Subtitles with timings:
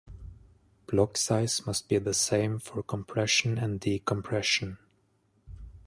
[0.87, 4.79] Block size must be the same for compression and decompression.